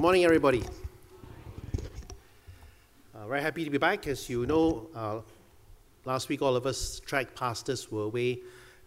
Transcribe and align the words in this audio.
morning, 0.00 0.24
everybody. 0.24 0.64
Uh, 3.14 3.26
very 3.26 3.42
happy 3.42 3.64
to 3.64 3.70
be 3.70 3.76
back. 3.76 4.06
As 4.06 4.30
you 4.30 4.46
know, 4.46 4.88
uh, 4.94 5.20
last 6.06 6.30
week 6.30 6.40
all 6.40 6.56
of 6.56 6.64
us 6.64 7.00
track 7.00 7.34
pastors 7.34 7.92
were 7.92 8.04
away 8.04 8.38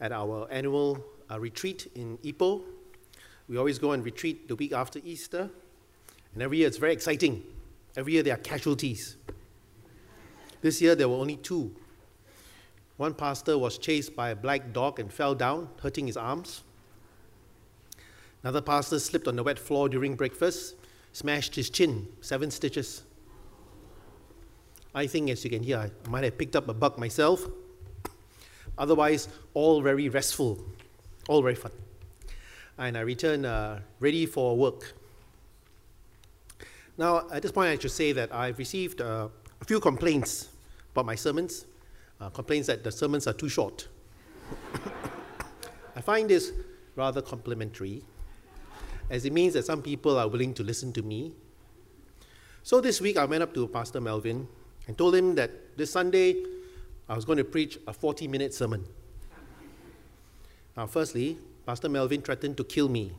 at 0.01 0.11
our 0.11 0.47
annual 0.49 1.05
uh, 1.29 1.39
retreat 1.39 1.91
in 1.93 2.17
Ipoh. 2.23 2.63
We 3.47 3.57
always 3.57 3.77
go 3.77 3.91
and 3.91 4.03
retreat 4.03 4.47
the 4.47 4.55
week 4.55 4.73
after 4.73 4.99
Easter, 5.05 5.51
and 6.33 6.41
every 6.41 6.57
year 6.57 6.67
it's 6.67 6.77
very 6.77 6.93
exciting. 6.93 7.43
Every 7.95 8.13
year 8.13 8.23
there 8.23 8.33
are 8.33 8.37
casualties. 8.37 9.15
This 10.61 10.81
year 10.81 10.95
there 10.95 11.07
were 11.07 11.17
only 11.17 11.35
two. 11.35 11.75
One 12.97 13.13
pastor 13.13 13.59
was 13.59 13.77
chased 13.77 14.15
by 14.15 14.29
a 14.29 14.35
black 14.35 14.73
dog 14.73 14.99
and 14.99 15.13
fell 15.13 15.35
down, 15.35 15.69
hurting 15.79 16.07
his 16.07 16.17
arms. 16.17 16.63
Another 18.41 18.61
pastor 18.61 18.97
slipped 18.97 19.27
on 19.27 19.35
the 19.35 19.43
wet 19.43 19.59
floor 19.59 19.87
during 19.87 20.15
breakfast, 20.15 20.73
smashed 21.13 21.55
his 21.55 21.69
chin, 21.69 22.07
seven 22.21 22.51
stitches. 22.51 23.03
I 24.93 25.07
think, 25.07 25.29
as 25.29 25.43
you 25.43 25.49
can 25.49 25.63
hear, 25.63 25.77
I 25.77 26.09
might 26.09 26.23
have 26.23 26.37
picked 26.37 26.55
up 26.55 26.67
a 26.67 26.73
bug 26.73 26.97
myself. 26.97 27.47
Otherwise, 28.77 29.29
all 29.53 29.81
very 29.81 30.09
restful, 30.09 30.59
all 31.27 31.41
very 31.41 31.55
fun. 31.55 31.71
And 32.77 32.97
I 32.97 33.01
return 33.01 33.45
uh, 33.45 33.79
ready 33.99 34.25
for 34.25 34.57
work. 34.57 34.93
Now, 36.97 37.27
at 37.31 37.41
this 37.41 37.51
point, 37.51 37.69
I 37.69 37.77
should 37.77 37.91
say 37.91 38.11
that 38.11 38.33
I've 38.33 38.57
received 38.57 39.01
uh, 39.01 39.29
a 39.61 39.65
few 39.65 39.79
complaints 39.79 40.49
about 40.91 41.05
my 41.05 41.15
sermons, 41.15 41.65
uh, 42.19 42.29
complaints 42.29 42.67
that 42.67 42.83
the 42.83 42.91
sermons 42.91 43.27
are 43.27 43.33
too 43.33 43.49
short. 43.49 43.87
I 45.95 46.01
find 46.01 46.29
this 46.29 46.51
rather 46.95 47.21
complimentary, 47.21 48.03
as 49.13 49.25
it 49.25 49.31
means 49.31 49.53
that 49.53 49.63
some 49.63 49.79
people 49.79 50.17
are 50.17 50.27
willing 50.27 50.55
to 50.55 50.63
listen 50.63 50.91
to 50.91 51.03
me. 51.03 51.31
So 52.63 52.81
this 52.81 52.99
week, 52.99 53.15
I 53.15 53.25
went 53.25 53.43
up 53.43 53.53
to 53.53 53.67
Pastor 53.67 54.01
Melvin 54.01 54.47
and 54.87 54.97
told 54.97 55.13
him 55.13 55.35
that 55.35 55.77
this 55.77 55.91
Sunday 55.91 56.43
I 57.07 57.13
was 57.13 57.23
going 57.23 57.37
to 57.37 57.43
preach 57.43 57.77
a 57.85 57.93
40 57.93 58.27
minute 58.27 58.55
sermon. 58.55 58.83
Now, 60.75 60.87
firstly, 60.87 61.37
Pastor 61.63 61.89
Melvin 61.89 62.23
threatened 62.23 62.57
to 62.57 62.63
kill 62.63 62.89
me. 62.89 63.11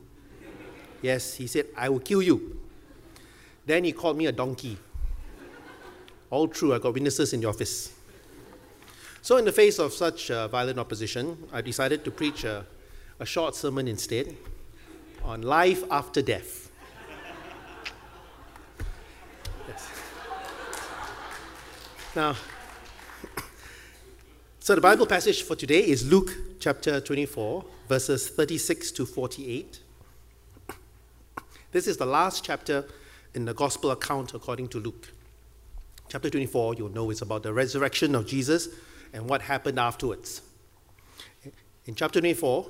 Yes, 1.01 1.35
he 1.35 1.47
said, 1.47 1.67
I 1.77 1.87
will 1.87 2.01
kill 2.01 2.21
you. 2.21 2.59
Then 3.65 3.85
he 3.85 3.93
called 3.93 4.17
me 4.17 4.25
a 4.25 4.33
donkey. 4.33 4.77
All 6.29 6.49
true, 6.49 6.73
I 6.73 6.79
got 6.79 6.93
witnesses 6.93 7.31
in 7.31 7.39
the 7.39 7.47
office. 7.47 7.93
So, 9.21 9.37
in 9.37 9.45
the 9.45 9.53
face 9.53 9.79
of 9.79 9.93
such 9.93 10.29
uh, 10.29 10.49
violent 10.49 10.77
opposition, 10.77 11.37
I 11.53 11.61
decided 11.61 12.03
to 12.03 12.11
preach 12.11 12.43
a, 12.43 12.65
a 13.17 13.25
short 13.25 13.55
sermon 13.55 13.87
instead 13.87 14.35
on 15.25 15.41
life 15.41 15.83
after 15.89 16.21
death. 16.21 16.71
Yes. 19.67 19.89
Now, 22.15 22.35
so 24.59 24.75
the 24.75 24.81
Bible 24.81 25.07
passage 25.07 25.41
for 25.41 25.55
today 25.55 25.79
is 25.79 26.09
Luke 26.09 26.31
chapter 26.59 27.01
24, 27.01 27.65
verses 27.89 28.29
36 28.29 28.91
to 28.91 29.05
48. 29.05 29.79
This 31.71 31.87
is 31.87 31.97
the 31.97 32.05
last 32.05 32.45
chapter 32.45 32.85
in 33.33 33.43
the 33.43 33.53
gospel 33.53 33.91
account 33.91 34.33
according 34.33 34.69
to 34.69 34.79
Luke. 34.79 35.11
Chapter 36.07 36.29
24, 36.29 36.75
you'll 36.75 36.87
know, 36.87 37.09
is 37.09 37.21
about 37.21 37.43
the 37.43 37.51
resurrection 37.51 38.15
of 38.15 38.25
Jesus 38.25 38.69
and 39.11 39.27
what 39.27 39.41
happened 39.41 39.77
afterwards. 39.77 40.41
In 41.85 41.95
chapter 41.95 42.21
24, 42.21 42.69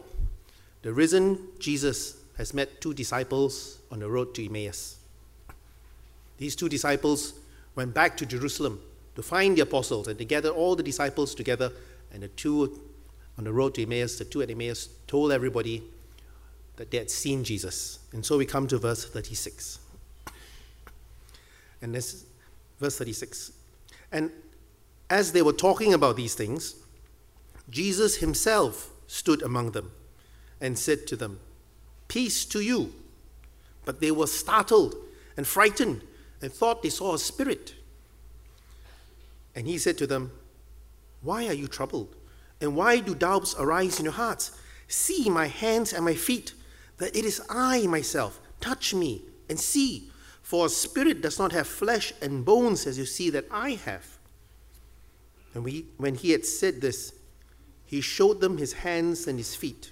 the 0.82 0.92
risen 0.92 1.50
Jesus 1.60 2.18
has 2.38 2.54
met 2.54 2.82
two 2.82 2.94
disciples 2.94 3.80
on 3.92 4.00
the 4.00 4.10
road 4.10 4.36
to 4.36 4.46
Emmaus. 4.46 4.98
These 6.38 6.56
two 6.56 6.70
disciples 6.70 7.34
went 7.76 7.94
back 7.94 8.18
to 8.18 8.26
Jerusalem 8.26 8.82
to 9.16 9.24
find 9.24 9.58
the 9.58 9.62
apostles, 9.62 10.08
and 10.08 10.18
they 10.18 10.26
gathered 10.26 10.52
all 10.52 10.76
the 10.76 10.84
disciples 10.84 11.34
together, 11.34 11.72
and 12.12 12.24
the 12.24 12.28
two 12.30 12.82
on 13.38 13.44
the 13.44 13.52
road 13.52 13.76
to 13.76 13.84
Emmaus, 13.84 14.18
the 14.18 14.26
two 14.26 14.42
at 14.42 14.50
Emmaus, 14.50 14.90
told 15.08 15.32
everybody 15.32 15.84
that 16.78 16.92
they 16.92 16.98
had 16.98 17.10
seen 17.10 17.44
Jesus. 17.44 18.00
And 18.12 18.26
so 18.26 18.38
we 18.38 18.46
come 18.46 18.68
to 18.68 18.78
verse 18.78 19.06
36. 19.06 19.80
And 21.82 21.96
this 21.96 22.14
is 22.14 22.26
verse 22.80 22.98
36. 22.98 23.52
And 24.12 24.32
as 25.10 25.32
they 25.32 25.42
were 25.42 25.54
talking 25.54 25.94
about 25.94 26.16
these 26.16 26.36
things, 26.36 26.76
Jesus 27.70 28.18
himself 28.18 28.92
stood 29.08 29.42
among 29.42 29.72
them 29.72 29.92
and 30.62 30.78
said 30.78 31.08
to 31.08 31.16
them, 31.16 31.40
Peace 32.16 32.46
to 32.46 32.62
you. 32.62 32.94
But 33.84 34.00
they 34.00 34.10
were 34.10 34.28
startled 34.28 34.96
and 35.36 35.46
frightened 35.46 36.02
and 36.42 36.50
thought 36.50 36.82
they 36.82 36.90
saw 36.90 37.14
a 37.14 37.20
spirit. 37.20 37.74
And 39.54 39.68
he 39.68 39.78
said 39.78 39.98
to 39.98 40.08
them, 40.08 40.32
Why 41.22 41.46
are 41.48 41.54
you 41.54 41.68
troubled? 41.68 42.16
And 42.62 42.74
why 42.74 43.02
do 43.02 43.16
doubts 43.16 43.54
arise 43.60 44.00
in 44.00 44.06
your 44.06 44.14
hearts? 44.14 44.58
See 44.88 45.30
my 45.30 45.48
hands 45.48 45.92
and 45.92 46.06
my 46.06 46.14
feet, 46.14 46.54
that 47.00 47.14
it 47.14 47.26
is 47.26 47.42
I 47.50 47.86
myself. 47.86 48.40
Touch 48.62 48.94
me 48.94 49.24
and 49.50 49.60
see, 49.60 50.10
for 50.42 50.68
a 50.68 50.70
spirit 50.70 51.22
does 51.22 51.38
not 51.38 51.52
have 51.52 51.68
flesh 51.68 52.14
and 52.22 52.46
bones 52.46 52.88
as 52.88 52.98
you 52.98 53.06
see 53.06 53.30
that 53.32 53.46
I 53.52 53.72
have. 53.72 54.06
And 55.54 55.66
we, 55.66 55.88
when 55.98 56.16
he 56.16 56.32
had 56.32 56.46
said 56.46 56.80
this, 56.80 57.14
he 57.86 58.00
showed 58.00 58.40
them 58.40 58.58
his 58.58 58.72
hands 58.72 59.28
and 59.28 59.38
his 59.38 59.54
feet. 59.54 59.92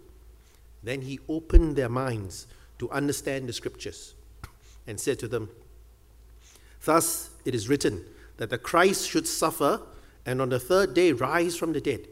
Then 0.83 1.01
he 1.01 1.19
opened 1.29 1.75
their 1.75 1.89
minds 1.89 2.47
to 2.79 2.89
understand 2.89 3.47
the 3.47 3.53
scriptures 3.53 4.15
and 4.87 4.99
said 4.99 5.19
to 5.19 5.27
them, 5.27 5.49
Thus 6.83 7.29
it 7.45 7.53
is 7.53 7.69
written 7.69 8.03
that 8.37 8.49
the 8.49 8.57
Christ 8.57 9.07
should 9.07 9.27
suffer 9.27 9.81
and 10.25 10.41
on 10.41 10.49
the 10.49 10.59
third 10.59 10.93
day 10.93 11.11
rise 11.11 11.55
from 11.55 11.73
the 11.73 11.81
dead, 11.81 12.07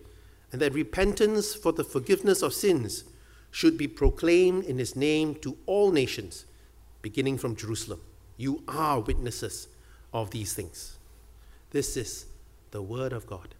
and 0.51 0.61
that 0.61 0.73
repentance 0.73 1.53
for 1.53 1.71
the 1.71 1.83
forgiveness 1.83 2.41
of 2.41 2.53
sins 2.53 3.03
should 3.51 3.77
be 3.77 3.87
proclaimed 3.87 4.63
in 4.65 4.77
his 4.77 4.95
name 4.95 5.35
to 5.35 5.57
all 5.65 5.91
nations, 5.91 6.45
beginning 7.01 7.37
from 7.37 7.55
Jerusalem. 7.55 8.01
You 8.37 8.63
are 8.67 8.99
witnesses 8.99 9.67
of 10.13 10.31
these 10.31 10.53
things. 10.53 10.97
This 11.71 11.97
is 11.97 12.25
the 12.71 12.81
word 12.81 13.13
of 13.13 13.27
God. 13.27 13.55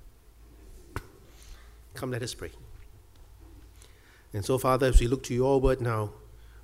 Come, 1.94 2.12
let 2.12 2.24
us 2.24 2.34
pray. 2.34 2.52
And 4.34 4.46
so, 4.46 4.58
Father, 4.58 4.88
as 4.88 5.00
we 5.00 5.08
look 5.08 5.24
to 5.24 5.34
your 5.34 5.60
word 5.60 5.82
now, 5.82 6.12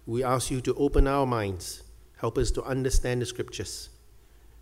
we 0.05 0.23
ask 0.23 0.51
you 0.51 0.61
to 0.61 0.75
open 0.75 1.07
our 1.07 1.25
minds, 1.25 1.83
help 2.17 2.37
us 2.37 2.51
to 2.51 2.63
understand 2.63 3.21
the 3.21 3.25
scriptures. 3.25 3.89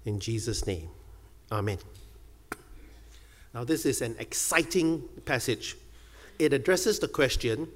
In 0.05 0.19
Jesus' 0.19 0.65
name, 0.65 0.89
amen. 1.51 1.79
Now, 3.53 3.63
this 3.63 3.85
is 3.85 4.01
an 4.01 4.15
exciting 4.19 5.03
passage. 5.25 5.75
It 6.39 6.53
addresses 6.53 6.99
the 6.99 7.07
question 7.07 7.67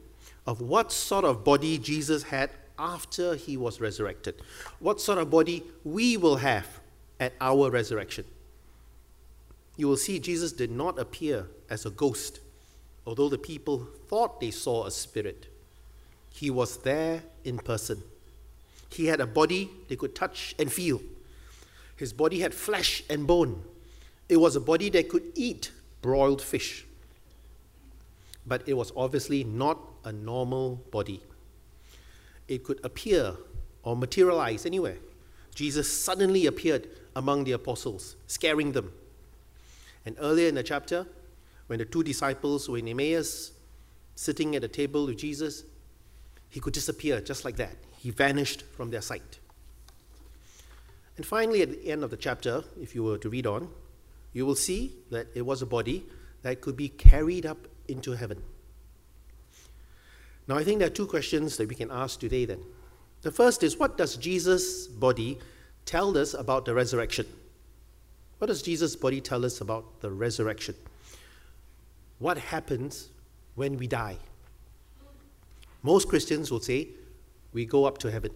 of 0.45 0.61
what 0.61 0.91
sort 0.91 1.25
of 1.25 1.43
body 1.43 1.77
Jesus 1.77 2.23
had 2.23 2.49
after 2.79 3.35
he 3.35 3.57
was 3.57 3.81
resurrected, 3.81 4.35
what 4.79 5.01
sort 5.01 5.17
of 5.17 5.29
body 5.29 5.63
we 5.83 6.15
will 6.15 6.37
have 6.37 6.67
at 7.19 7.33
our 7.41 7.69
resurrection. 7.69 8.25
You 9.75 9.87
will 9.87 9.97
see 9.97 10.19
Jesus 10.19 10.51
did 10.51 10.71
not 10.71 10.97
appear 10.97 11.47
as 11.69 11.85
a 11.85 11.89
ghost, 11.89 12.39
although 13.07 13.29
the 13.29 13.37
people 13.37 13.87
thought 14.09 14.41
they 14.41 14.51
saw 14.51 14.85
a 14.85 14.91
spirit. 14.91 15.47
He 16.29 16.51
was 16.51 16.77
there 16.79 17.23
in 17.45 17.57
person. 17.57 18.03
He 18.89 19.05
had 19.05 19.21
a 19.21 19.25
body 19.25 19.71
they 19.87 19.95
could 19.95 20.13
touch 20.13 20.53
and 20.59 20.71
feel. 20.71 21.01
His 21.95 22.11
body 22.11 22.41
had 22.41 22.53
flesh 22.53 23.01
and 23.09 23.25
bone. 23.25 23.63
It 24.27 24.37
was 24.37 24.57
a 24.57 24.59
body 24.59 24.89
that 24.89 25.07
could 25.07 25.23
eat 25.35 25.71
broiled 26.01 26.41
fish. 26.41 26.85
But 28.45 28.67
it 28.67 28.73
was 28.73 28.91
obviously 28.95 29.45
not 29.45 29.79
a 30.03 30.11
normal 30.11 30.83
body. 30.91 31.23
It 32.49 32.65
could 32.65 32.81
appear 32.83 33.35
or 33.83 33.95
materialize 33.95 34.65
anywhere. 34.65 34.97
Jesus 35.55 35.89
suddenly 35.91 36.45
appeared 36.45 36.89
among 37.15 37.45
the 37.45 37.53
apostles, 37.53 38.17
scaring 38.27 38.73
them. 38.73 38.91
And 40.05 40.17
earlier 40.19 40.49
in 40.49 40.55
the 40.55 40.63
chapter, 40.63 41.07
when 41.67 41.79
the 41.79 41.85
two 41.85 42.03
disciples 42.03 42.67
were 42.67 42.77
in 42.77 42.87
Emmaus, 42.87 43.51
sitting 44.15 44.55
at 44.55 44.63
a 44.63 44.67
table 44.67 45.05
with 45.05 45.17
Jesus, 45.17 45.63
he 46.49 46.59
could 46.59 46.73
disappear 46.73 47.21
just 47.21 47.45
like 47.45 47.57
that. 47.57 47.75
He 47.97 48.09
vanished 48.09 48.63
from 48.75 48.89
their 48.89 49.01
sight. 49.01 49.39
And 51.17 51.25
finally, 51.25 51.61
at 51.61 51.71
the 51.71 51.91
end 51.91 52.03
of 52.03 52.09
the 52.09 52.17
chapter, 52.17 52.63
if 52.79 52.95
you 52.95 53.03
were 53.03 53.17
to 53.17 53.29
read 53.29 53.47
on, 53.47 53.69
you 54.33 54.45
will 54.45 54.55
see 54.55 54.93
that 55.09 55.27
it 55.35 55.45
was 55.45 55.61
a 55.61 55.65
body 55.65 56.05
that 56.43 56.61
could 56.61 56.77
be 56.77 56.89
carried 56.89 57.45
up 57.45 57.67
into 57.87 58.13
heaven. 58.13 58.41
Now, 60.47 60.55
I 60.55 60.63
think 60.63 60.79
there 60.79 60.87
are 60.87 60.91
two 60.91 61.07
questions 61.07 61.57
that 61.57 61.67
we 61.67 61.75
can 61.75 61.91
ask 61.91 62.19
today 62.19 62.45
then. 62.45 62.61
The 63.23 63.31
first 63.31 63.63
is 63.63 63.77
what 63.77 63.97
does 63.97 64.15
Jesus' 64.15 64.87
body 64.87 65.39
tell 65.85 66.17
us 66.17 66.33
about 66.33 66.65
the 66.65 66.73
resurrection? 66.73 67.25
What 68.37 68.47
does 68.47 68.61
Jesus' 68.61 68.95
body 68.95 69.19
tell 69.19 69.43
us 69.43 69.59
about 69.59 70.01
the 70.01 70.11
resurrection? 70.11 70.75
What 72.19 72.37
happens 72.37 73.09
when 73.55 73.77
we 73.77 73.87
die? 73.87 74.17
Most 75.83 76.09
Christians 76.09 76.51
will 76.51 76.59
say, 76.59 76.89
we 77.53 77.65
go 77.65 77.85
up 77.85 77.97
to 77.99 78.11
heaven. 78.11 78.31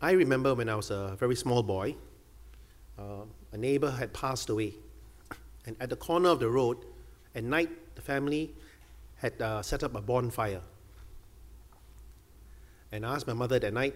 I 0.00 0.12
remember 0.12 0.54
when 0.54 0.68
I 0.68 0.74
was 0.74 0.90
a 0.90 1.16
very 1.18 1.34
small 1.34 1.62
boy, 1.62 1.96
uh, 2.98 3.24
a 3.52 3.56
neighbor 3.56 3.90
had 3.90 4.12
passed 4.12 4.50
away. 4.50 4.74
And 5.66 5.76
at 5.80 5.88
the 5.88 5.96
corner 5.96 6.28
of 6.28 6.40
the 6.40 6.48
road, 6.48 6.76
at 7.34 7.42
night, 7.42 7.70
the 7.94 8.02
family 8.02 8.54
had 9.16 9.40
uh, 9.40 9.62
set 9.62 9.82
up 9.82 9.94
a 9.94 10.00
bonfire. 10.00 10.60
And 12.92 13.04
I 13.04 13.14
asked 13.14 13.26
my 13.26 13.32
mother 13.32 13.58
that 13.58 13.72
night, 13.72 13.94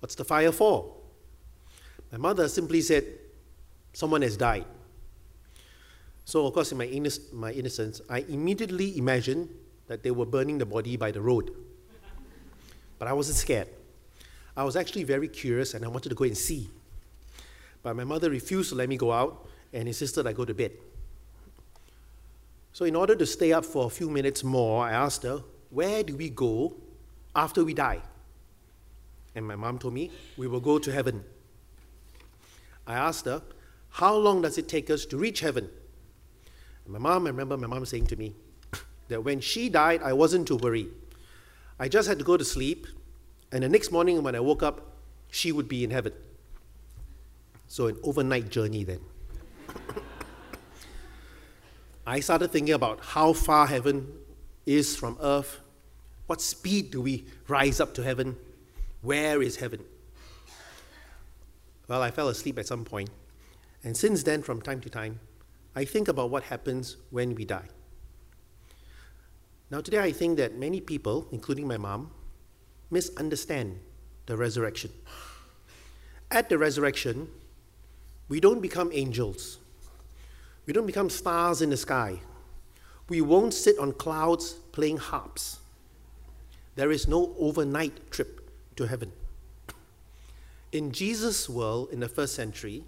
What's 0.00 0.14
the 0.14 0.24
fire 0.24 0.52
for? 0.52 0.94
My 2.12 2.18
mother 2.18 2.48
simply 2.48 2.80
said, 2.82 3.04
Someone 3.92 4.22
has 4.22 4.36
died. 4.36 4.66
So, 6.26 6.44
of 6.44 6.54
course, 6.54 6.72
in 6.72 6.78
my, 6.78 6.88
inno- 6.88 7.32
my 7.32 7.52
innocence, 7.52 8.00
I 8.10 8.18
immediately 8.28 8.98
imagined 8.98 9.48
that 9.86 10.02
they 10.02 10.10
were 10.10 10.26
burning 10.26 10.58
the 10.58 10.66
body 10.66 10.96
by 10.96 11.12
the 11.12 11.20
road. 11.20 11.52
But 12.98 13.06
I 13.06 13.12
wasn't 13.12 13.36
scared. 13.36 13.68
I 14.56 14.64
was 14.64 14.74
actually 14.74 15.04
very 15.04 15.28
curious 15.28 15.74
and 15.74 15.84
I 15.84 15.88
wanted 15.88 16.08
to 16.08 16.16
go 16.16 16.24
and 16.24 16.36
see. 16.36 16.68
But 17.84 17.94
my 17.94 18.02
mother 18.02 18.28
refused 18.28 18.70
to 18.70 18.74
let 18.74 18.88
me 18.88 18.96
go 18.96 19.12
out 19.12 19.46
and 19.72 19.86
insisted 19.86 20.26
I 20.26 20.32
go 20.32 20.44
to 20.44 20.52
bed. 20.52 20.72
So, 22.72 22.84
in 22.84 22.96
order 22.96 23.14
to 23.14 23.24
stay 23.24 23.52
up 23.52 23.64
for 23.64 23.86
a 23.86 23.90
few 23.90 24.10
minutes 24.10 24.42
more, 24.42 24.84
I 24.84 24.92
asked 24.92 25.22
her, 25.22 25.44
Where 25.70 26.02
do 26.02 26.16
we 26.16 26.28
go 26.28 26.74
after 27.36 27.62
we 27.62 27.72
die? 27.72 28.02
And 29.36 29.46
my 29.46 29.54
mom 29.54 29.78
told 29.78 29.94
me, 29.94 30.10
We 30.36 30.48
will 30.48 30.60
go 30.60 30.80
to 30.80 30.90
heaven. 30.90 31.22
I 32.84 32.94
asked 32.94 33.26
her, 33.26 33.42
How 33.90 34.16
long 34.16 34.42
does 34.42 34.58
it 34.58 34.68
take 34.68 34.90
us 34.90 35.06
to 35.06 35.16
reach 35.16 35.38
heaven? 35.38 35.70
My 36.88 36.98
mom, 36.98 37.26
I 37.26 37.30
remember 37.30 37.56
my 37.56 37.66
mom 37.66 37.84
saying 37.84 38.06
to 38.08 38.16
me 38.16 38.34
that 39.08 39.24
when 39.24 39.40
she 39.40 39.68
died, 39.68 40.02
I 40.02 40.12
wasn't 40.12 40.46
to 40.48 40.56
worry. 40.56 40.88
I 41.78 41.88
just 41.88 42.08
had 42.08 42.18
to 42.18 42.24
go 42.24 42.36
to 42.36 42.44
sleep, 42.44 42.86
and 43.52 43.62
the 43.62 43.68
next 43.68 43.90
morning 43.90 44.22
when 44.22 44.34
I 44.34 44.40
woke 44.40 44.62
up, 44.62 44.92
she 45.30 45.52
would 45.52 45.68
be 45.68 45.84
in 45.84 45.90
heaven. 45.90 46.12
So, 47.68 47.88
an 47.88 47.98
overnight 48.04 48.48
journey 48.48 48.84
then. 48.84 49.00
I 52.06 52.20
started 52.20 52.52
thinking 52.52 52.74
about 52.74 53.00
how 53.00 53.32
far 53.32 53.66
heaven 53.66 54.12
is 54.64 54.96
from 54.96 55.18
earth. 55.20 55.60
What 56.26 56.40
speed 56.40 56.92
do 56.92 57.00
we 57.00 57.26
rise 57.48 57.80
up 57.80 57.94
to 57.94 58.02
heaven? 58.02 58.36
Where 59.02 59.42
is 59.42 59.56
heaven? 59.56 59.84
Well, 61.88 62.02
I 62.02 62.10
fell 62.10 62.28
asleep 62.28 62.58
at 62.58 62.66
some 62.66 62.84
point, 62.84 63.10
and 63.84 63.96
since 63.96 64.22
then, 64.22 64.42
from 64.42 64.62
time 64.62 64.80
to 64.80 64.90
time, 64.90 65.20
I 65.76 65.84
think 65.84 66.08
about 66.08 66.30
what 66.30 66.44
happens 66.44 66.96
when 67.10 67.34
we 67.34 67.44
die. 67.44 67.68
Now, 69.70 69.82
today, 69.82 69.98
I 69.98 70.10
think 70.10 70.38
that 70.38 70.56
many 70.56 70.80
people, 70.80 71.28
including 71.30 71.68
my 71.68 71.76
mom, 71.76 72.10
misunderstand 72.90 73.78
the 74.24 74.38
resurrection. 74.38 74.90
At 76.30 76.48
the 76.48 76.56
resurrection, 76.56 77.28
we 78.28 78.40
don't 78.40 78.62
become 78.62 78.90
angels. 78.94 79.58
We 80.64 80.72
don't 80.72 80.86
become 80.86 81.10
stars 81.10 81.60
in 81.60 81.68
the 81.68 81.76
sky. 81.76 82.20
We 83.10 83.20
won't 83.20 83.52
sit 83.52 83.78
on 83.78 83.92
clouds 83.92 84.54
playing 84.72 84.96
harps. 84.96 85.58
There 86.74 86.90
is 86.90 87.06
no 87.06 87.34
overnight 87.38 88.10
trip 88.10 88.50
to 88.76 88.86
heaven. 88.86 89.12
In 90.72 90.90
Jesus' 90.90 91.48
world 91.48 91.90
in 91.92 92.00
the 92.00 92.08
first 92.08 92.34
century, 92.34 92.84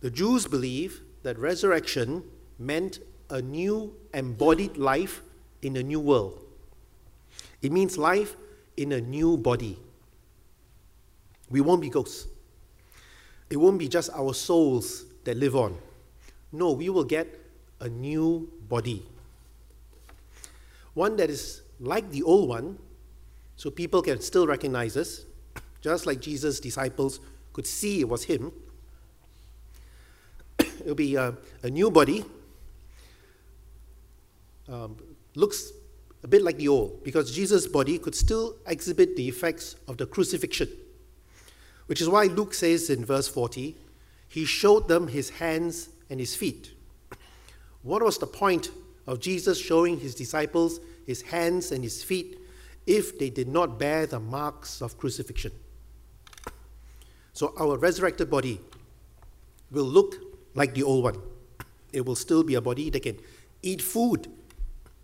the 0.00 0.10
Jews 0.10 0.46
believe 0.46 1.00
that 1.22 1.38
resurrection 1.38 2.24
meant 2.58 3.00
a 3.28 3.40
new 3.40 3.94
embodied 4.12 4.76
life 4.76 5.22
in 5.62 5.76
a 5.76 5.82
new 5.82 6.00
world. 6.00 6.38
It 7.62 7.72
means 7.72 7.98
life 7.98 8.36
in 8.76 8.92
a 8.92 9.00
new 9.00 9.36
body. 9.36 9.78
We 11.50 11.60
won't 11.60 11.82
be 11.82 11.90
ghosts. 11.90 12.26
It 13.50 13.56
won't 13.56 13.78
be 13.78 13.88
just 13.88 14.10
our 14.14 14.32
souls 14.32 15.04
that 15.24 15.36
live 15.36 15.56
on. 15.56 15.76
No, 16.52 16.72
we 16.72 16.88
will 16.88 17.04
get 17.04 17.26
a 17.80 17.88
new 17.88 18.50
body. 18.68 19.04
One 20.94 21.16
that 21.16 21.30
is 21.30 21.62
like 21.78 22.10
the 22.10 22.22
old 22.22 22.48
one, 22.48 22.78
so 23.56 23.70
people 23.70 24.02
can 24.02 24.20
still 24.20 24.46
recognize 24.46 24.96
us, 24.96 25.24
just 25.80 26.06
like 26.06 26.20
Jesus' 26.20 26.60
disciples 26.60 27.20
could 27.52 27.66
see 27.66 28.00
it 28.00 28.08
was 28.08 28.24
him. 28.24 28.52
It'll 30.80 30.94
be 30.94 31.16
a, 31.16 31.34
a 31.62 31.70
new 31.70 31.90
body, 31.90 32.24
um, 34.68 34.96
looks 35.34 35.72
a 36.22 36.28
bit 36.28 36.42
like 36.42 36.56
the 36.56 36.68
old, 36.68 37.02
because 37.02 37.34
Jesus' 37.34 37.66
body 37.66 37.98
could 37.98 38.14
still 38.14 38.56
exhibit 38.66 39.16
the 39.16 39.28
effects 39.28 39.76
of 39.88 39.96
the 39.96 40.06
crucifixion. 40.06 40.68
Which 41.86 42.00
is 42.00 42.08
why 42.08 42.24
Luke 42.24 42.54
says 42.54 42.90
in 42.90 43.04
verse 43.04 43.26
40, 43.26 43.76
he 44.28 44.44
showed 44.44 44.86
them 44.86 45.08
his 45.08 45.30
hands 45.30 45.88
and 46.08 46.20
his 46.20 46.36
feet. 46.36 46.72
What 47.82 48.02
was 48.02 48.18
the 48.18 48.26
point 48.26 48.70
of 49.06 49.20
Jesus 49.20 49.58
showing 49.58 49.98
his 49.98 50.14
disciples 50.14 50.80
his 51.06 51.22
hands 51.22 51.72
and 51.72 51.82
his 51.82 52.04
feet 52.04 52.38
if 52.86 53.18
they 53.18 53.30
did 53.30 53.48
not 53.48 53.78
bear 53.78 54.06
the 54.06 54.20
marks 54.20 54.80
of 54.82 54.98
crucifixion? 54.98 55.52
So 57.32 57.54
our 57.58 57.76
resurrected 57.76 58.30
body 58.30 58.60
will 59.70 59.84
look 59.84 60.29
like 60.54 60.74
the 60.74 60.82
old 60.82 61.04
one. 61.04 61.20
It 61.92 62.04
will 62.06 62.16
still 62.16 62.42
be 62.42 62.54
a 62.54 62.60
body 62.60 62.90
that 62.90 63.02
can 63.02 63.18
eat 63.62 63.82
food 63.82 64.28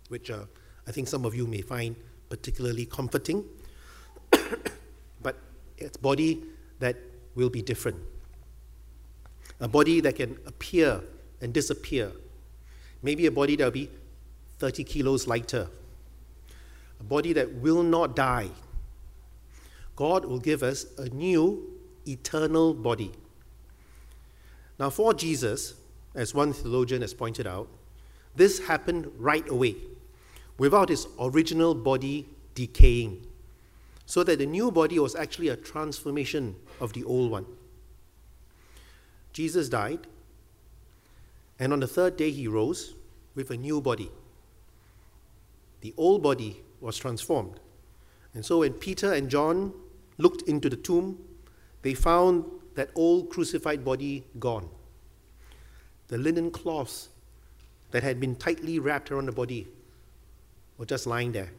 which 0.09 0.31
uh, 0.31 0.45
I 0.87 0.91
think 0.91 1.07
some 1.07 1.25
of 1.25 1.35
you 1.35 1.47
may 1.47 1.61
find 1.61 1.95
particularly 2.29 2.85
comforting. 2.85 3.43
but 5.21 5.35
it's 5.77 5.97
body 5.97 6.43
that 6.79 6.95
will 7.35 7.49
be 7.49 7.61
different. 7.61 7.97
A 9.59 9.67
body 9.67 9.99
that 10.01 10.15
can 10.15 10.37
appear 10.45 11.01
and 11.41 11.53
disappear. 11.53 12.11
Maybe 13.01 13.25
a 13.25 13.31
body 13.31 13.55
that 13.57 13.65
will 13.65 13.71
be 13.71 13.89
30 14.59 14.83
kilos 14.83 15.27
lighter. 15.27 15.67
A 16.99 17.03
body 17.03 17.33
that 17.33 17.53
will 17.55 17.83
not 17.83 18.15
die. 18.15 18.49
God 19.95 20.25
will 20.25 20.39
give 20.39 20.63
us 20.63 20.85
a 20.97 21.09
new 21.09 21.69
eternal 22.07 22.73
body. 22.73 23.11
Now, 24.79 24.89
for 24.89 25.13
Jesus, 25.13 25.73
as 26.13 26.33
one 26.33 26.53
theologian 26.53 27.01
has 27.01 27.13
pointed 27.13 27.47
out, 27.47 27.67
this 28.35 28.59
happened 28.59 29.11
right 29.17 29.47
away 29.49 29.75
without 30.57 30.89
his 30.89 31.07
original 31.19 31.73
body 31.73 32.27
decaying, 32.53 33.25
so 34.05 34.23
that 34.23 34.39
the 34.39 34.45
new 34.45 34.71
body 34.71 34.99
was 34.99 35.15
actually 35.15 35.49
a 35.49 35.55
transformation 35.55 36.55
of 36.79 36.93
the 36.93 37.03
old 37.03 37.31
one. 37.31 37.45
Jesus 39.33 39.69
died, 39.69 40.07
and 41.59 41.73
on 41.73 41.79
the 41.79 41.87
third 41.87 42.17
day 42.17 42.31
he 42.31 42.47
rose 42.47 42.93
with 43.35 43.51
a 43.51 43.57
new 43.57 43.81
body. 43.81 44.11
The 45.81 45.93
old 45.97 46.23
body 46.23 46.63
was 46.81 46.97
transformed. 46.97 47.59
And 48.33 48.45
so 48.45 48.59
when 48.59 48.73
Peter 48.73 49.13
and 49.13 49.29
John 49.29 49.73
looked 50.17 50.43
into 50.43 50.69
the 50.69 50.75
tomb, 50.75 51.19
they 51.81 51.93
found 51.93 52.45
that 52.77 52.91
old 52.93 53.31
crucified 53.31 53.83
body 53.83 54.23
gone. 54.39 54.69
The 56.09 56.17
linen 56.19 56.51
cloths 56.51 57.09
that 57.89 58.03
had 58.03 58.19
been 58.19 58.35
tightly 58.35 58.77
wrapped 58.77 59.09
around 59.09 59.25
the 59.25 59.31
body 59.31 59.67
were 60.77 60.85
just 60.85 61.07
lying 61.07 61.31
there. 61.31 61.49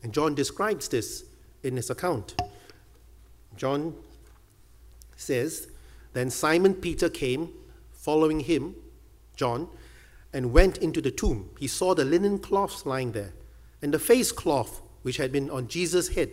And 0.00 0.14
John 0.14 0.36
describes 0.36 0.86
this 0.86 1.24
in 1.64 1.74
his 1.74 1.90
account. 1.90 2.40
John 3.56 3.96
says, 5.16 5.66
Then 6.12 6.30
Simon 6.30 6.74
Peter 6.74 7.08
came, 7.08 7.52
following 7.90 8.38
him, 8.38 8.76
John, 9.34 9.66
and 10.32 10.52
went 10.52 10.78
into 10.78 11.00
the 11.00 11.10
tomb. 11.10 11.50
He 11.58 11.66
saw 11.66 11.96
the 11.96 12.04
linen 12.04 12.38
cloths 12.38 12.86
lying 12.86 13.10
there, 13.10 13.32
and 13.82 13.92
the 13.92 13.98
face 13.98 14.30
cloth 14.30 14.82
which 15.02 15.16
had 15.16 15.32
been 15.32 15.50
on 15.50 15.66
Jesus' 15.66 16.10
head, 16.10 16.30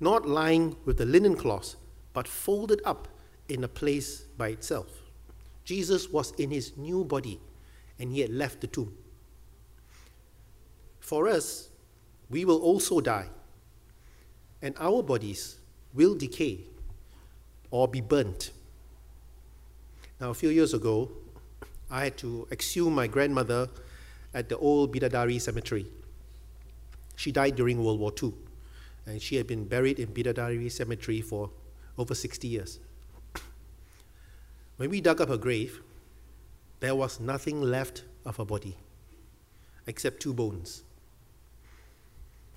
not 0.00 0.26
lying 0.26 0.76
with 0.86 0.96
the 0.96 1.04
linen 1.04 1.36
cloths, 1.36 1.76
but 2.14 2.26
folded 2.26 2.80
up 2.86 3.06
in 3.48 3.64
a 3.64 3.68
place 3.68 4.22
by 4.36 4.48
itself. 4.48 4.88
Jesus 5.64 6.08
was 6.08 6.32
in 6.32 6.50
his 6.50 6.76
new 6.76 7.04
body, 7.04 7.40
and 7.98 8.12
he 8.12 8.20
had 8.20 8.30
left 8.30 8.60
the 8.60 8.66
tomb. 8.66 8.94
For 11.00 11.28
us, 11.28 11.68
we 12.30 12.44
will 12.44 12.60
also 12.60 13.00
die, 13.00 13.28
and 14.62 14.74
our 14.78 15.02
bodies 15.02 15.56
will 15.94 16.14
decay. 16.14 16.60
or 17.70 17.88
be 17.88 18.00
burnt. 18.00 18.50
Now, 20.20 20.30
a 20.30 20.34
few 20.34 20.48
years 20.48 20.74
ago, 20.74 21.10
I 21.90 22.04
had 22.04 22.16
to 22.18 22.48
exhume 22.50 22.94
my 22.94 23.06
grandmother 23.06 23.68
at 24.34 24.48
the 24.48 24.58
old 24.58 24.94
Bidadari 24.94 25.40
cemetery. 25.40 25.86
She 27.16 27.32
died 27.32 27.56
during 27.56 27.82
World 27.82 28.00
War 28.00 28.12
II, 28.22 28.32
and 29.06 29.20
she 29.20 29.36
had 29.36 29.46
been 29.46 29.64
buried 29.64 29.98
in 29.98 30.08
Bidadari 30.08 30.70
cemetery 30.70 31.20
for 31.20 31.50
over 31.96 32.14
60 32.14 32.48
years. 32.48 32.78
When 34.78 34.90
we 34.90 35.00
dug 35.00 35.20
up 35.20 35.28
her 35.28 35.36
grave, 35.36 35.82
there 36.78 36.94
was 36.94 37.18
nothing 37.18 37.60
left 37.60 38.04
of 38.24 38.36
her 38.36 38.44
body 38.44 38.76
except 39.88 40.20
two 40.20 40.32
bones. 40.32 40.84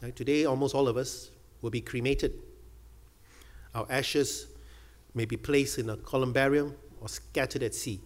Now, 0.01 0.09
today, 0.13 0.45
almost 0.45 0.75
all 0.75 0.87
of 0.87 0.97
us 0.97 1.31
will 1.61 1.71
be 1.71 1.81
cremated. 1.81 2.33
Our 3.73 3.87
ashes 3.89 4.47
may 5.15 5.25
be 5.25 5.35
placed 5.35 5.79
in 5.79 5.89
a 5.89 5.97
columbarium 5.97 6.75
or 6.99 7.09
scattered 7.09 7.63
at 7.63 7.73
sea. 7.73 7.99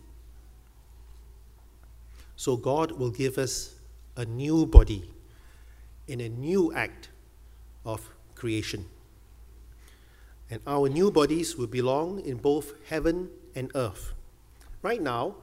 So, 2.38 2.56
God 2.56 2.94
will 2.94 3.12
give 3.12 3.38
us 3.38 3.76
a 4.16 4.24
new 4.24 4.66
body 4.66 5.10
in 6.08 6.22
a 6.22 6.30
new 6.30 6.74
act 6.74 7.10
of 7.84 8.10
creation. 8.34 8.86
And 10.50 10.62
our 10.66 10.88
new 10.88 11.12
bodies 11.12 11.58
will 11.58 11.68
belong 11.68 12.22
in 12.22 12.38
both 12.38 12.74
heaven 12.88 13.30
and 13.56 13.72
earth. 13.76 14.14
Right 14.82 15.02
now, 15.02 15.36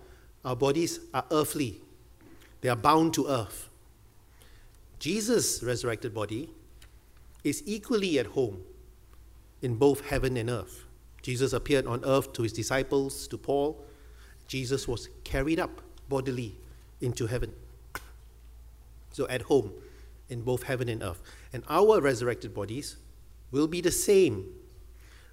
our 0.44 0.56
bodies 0.56 1.00
are 1.14 1.24
earthly, 1.30 1.80
they 2.60 2.68
are 2.68 2.76
bound 2.76 3.14
to 3.14 3.26
earth. 3.28 3.68
Jesus' 4.98 5.62
resurrected 5.62 6.14
body 6.14 6.50
is 7.42 7.62
equally 7.66 8.18
at 8.20 8.26
home 8.26 8.62
in 9.60 9.74
both 9.74 10.08
heaven 10.08 10.36
and 10.36 10.48
earth. 10.48 10.84
Jesus 11.22 11.52
appeared 11.52 11.86
on 11.86 12.04
earth 12.04 12.32
to 12.34 12.42
his 12.42 12.52
disciples, 12.52 13.26
to 13.28 13.38
Paul. 13.38 13.84
Jesus 14.46 14.86
was 14.86 15.08
carried 15.24 15.58
up 15.58 15.80
bodily 16.08 16.56
into 17.00 17.26
heaven. 17.26 17.52
So 19.12 19.26
at 19.28 19.42
home 19.42 19.72
in 20.28 20.42
both 20.42 20.64
heaven 20.64 20.88
and 20.88 21.02
earth. 21.02 21.22
And 21.52 21.62
our 21.68 22.00
resurrected 22.00 22.54
bodies 22.54 22.96
will 23.50 23.66
be 23.66 23.80
the 23.80 23.90
same. 23.90 24.46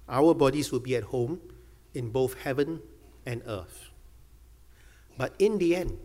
Our 0.08 0.34
bodies 0.34 0.70
will 0.72 0.80
be 0.80 0.96
at 0.96 1.04
home 1.04 1.40
in 1.94 2.10
both 2.10 2.34
heaven 2.40 2.80
and 3.26 3.42
earth. 3.46 3.90
But 5.16 5.34
in 5.38 5.58
the 5.58 5.76
end, 5.76 5.98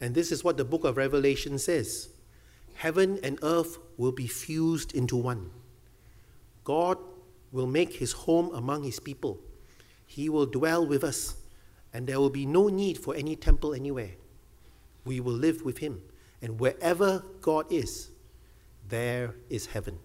and 0.00 0.14
this 0.14 0.30
is 0.30 0.44
what 0.44 0.56
the 0.56 0.64
book 0.64 0.84
of 0.84 0.96
Revelation 0.96 1.58
says 1.58 2.08
heaven 2.74 3.18
and 3.22 3.38
earth 3.42 3.78
will 3.96 4.12
be 4.12 4.26
fused 4.26 4.94
into 4.94 5.16
one. 5.16 5.50
God 6.64 6.98
will 7.52 7.66
make 7.66 7.94
his 7.94 8.12
home 8.12 8.50
among 8.54 8.82
his 8.82 8.98
people. 8.98 9.38
He 10.06 10.28
will 10.28 10.46
dwell 10.46 10.86
with 10.86 11.04
us, 11.04 11.36
and 11.92 12.06
there 12.06 12.18
will 12.18 12.30
be 12.30 12.46
no 12.46 12.68
need 12.68 12.98
for 12.98 13.14
any 13.14 13.36
temple 13.36 13.74
anywhere. 13.74 14.12
We 15.04 15.20
will 15.20 15.34
live 15.34 15.62
with 15.62 15.78
him, 15.78 16.02
and 16.42 16.58
wherever 16.58 17.24
God 17.40 17.70
is, 17.70 18.10
there 18.88 19.34
is 19.48 19.66
heaven. 19.66 19.98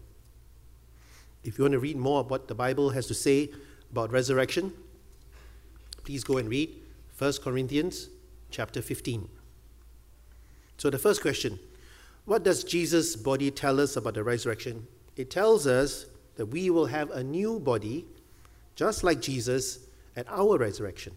If 1.44 1.58
you 1.58 1.64
want 1.64 1.74
to 1.74 1.80
read 1.80 1.98
more 1.98 2.20
of 2.20 2.30
what 2.30 2.48
the 2.48 2.56
Bible 2.56 2.92
has 2.92 3.08
to 3.08 3.14
say 3.14 3.50
about 3.92 4.12
resurrection, 4.12 4.74
please 6.04 6.24
go 6.24 6.38
and 6.38 6.50
read 6.50 6.70
1 7.18 7.34
Corinthians 7.44 8.10
chapter 8.52 8.82
15. 8.82 9.28
So, 10.78 10.90
the 10.90 10.98
first 10.98 11.22
question 11.22 11.60
what 12.26 12.44
does 12.44 12.64
Jesus' 12.64 13.16
body 13.16 13.50
tell 13.50 13.80
us 13.80 13.96
about 13.96 14.14
the 14.14 14.24
resurrection? 14.24 14.86
It 15.16 15.32
tells 15.32 15.66
us 15.66 16.06
that 16.36 16.46
we 16.46 16.70
will 16.70 16.86
have 16.86 17.10
a 17.12 17.24
new 17.24 17.60
body, 17.60 18.06
just 18.76 19.04
like 19.04 19.20
Jesus, 19.20 19.80
at 20.16 20.28
our 20.30 20.58
resurrection. 20.58 21.14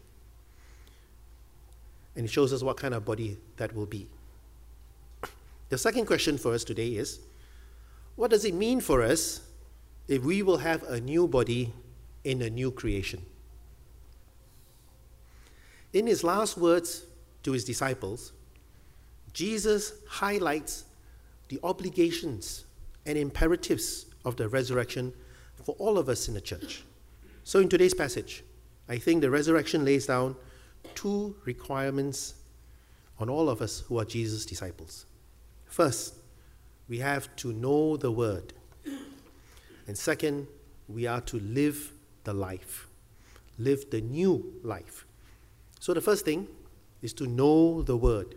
And 2.17 2.25
it 2.25 2.29
shows 2.29 2.53
us 2.53 2.63
what 2.63 2.77
kind 2.77 2.95
of 2.95 3.05
body 3.05 3.37
that 3.59 3.75
will 3.75 3.87
be. 3.87 4.07
The 5.69 5.79
second 5.79 6.07
question 6.07 6.39
for 6.39 6.53
us 6.53 6.65
today 6.65 6.89
is 6.89 7.21
what 8.17 8.31
does 8.31 8.45
it 8.45 8.55
mean 8.55 8.81
for 8.81 9.03
us 9.03 9.41
if 10.09 10.23
we 10.23 10.43
will 10.43 10.59
have 10.59 10.83
a 10.85 11.01
new 11.01 11.29
body 11.29 11.73
in 12.25 12.43
a 12.43 12.51
new 12.51 12.71
creation? 12.71 13.25
In 15.93 16.07
his 16.07 16.25
last 16.25 16.57
words 16.57 17.05
to 17.43 17.53
his 17.53 17.65
disciples, 17.65 18.33
Jesus 19.33 19.93
highlights 20.09 20.85
the 21.49 21.59
obligations 21.63 22.65
and 23.05 23.19
imperatives 23.19 24.07
of 24.25 24.37
the 24.37 24.49
resurrection 24.49 25.13
for 25.63 25.75
all 25.79 25.99
of 25.99 26.09
us 26.09 26.29
in 26.29 26.35
the 26.35 26.41
church. 26.41 26.85
So, 27.45 27.61
in 27.61 27.69
today's 27.69 27.95
passage, 27.95 28.45
I 28.89 28.99
think 28.99 29.21
the 29.21 29.31
resurrection 29.31 29.85
lays 29.85 30.07
down 30.07 30.37
two 30.95 31.35
requirements 31.45 32.35
on 33.19 33.29
all 33.29 33.49
of 33.49 33.61
us 33.61 33.81
who 33.81 33.99
are 33.99 34.05
Jesus' 34.05 34.47
disciples. 34.47 35.07
First, 35.67 36.15
we 36.89 36.99
have 36.99 37.35
to 37.37 37.53
know 37.53 37.97
the 37.97 38.11
word. 38.11 38.53
And 39.87 39.97
second, 39.97 40.47
we 40.89 41.07
are 41.07 41.21
to 41.23 41.39
live 41.41 41.93
the 42.25 42.33
life, 42.33 42.89
live 43.59 43.91
the 43.91 44.01
new 44.01 44.55
life. 44.63 45.07
So, 45.81 45.95
the 45.95 46.01
first 46.01 46.25
thing 46.25 46.49
is 47.01 47.13
to 47.15 47.27
know 47.27 47.83
the 47.83 47.97
word. 47.97 48.37